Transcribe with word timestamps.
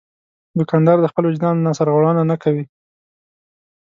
دوکاندار 0.59 0.97
د 1.01 1.05
خپل 1.11 1.23
وجدان 1.25 1.55
نه 1.65 1.71
سرغړونه 1.77 2.21
نه 2.31 2.35
کوي. 2.43 2.63